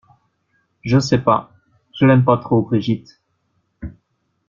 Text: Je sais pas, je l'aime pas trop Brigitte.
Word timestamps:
Je 0.83 0.97
sais 0.97 1.19
pas, 1.19 1.51
je 1.93 2.05
l'aime 2.07 2.25
pas 2.25 2.39
trop 2.39 2.63
Brigitte. 2.63 3.21